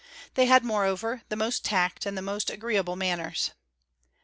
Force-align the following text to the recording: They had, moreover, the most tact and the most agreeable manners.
They 0.33 0.47
had, 0.47 0.65
moreover, 0.65 1.21
the 1.29 1.35
most 1.35 1.63
tact 1.63 2.07
and 2.07 2.17
the 2.17 2.23
most 2.23 2.49
agreeable 2.49 2.95
manners. 2.95 3.51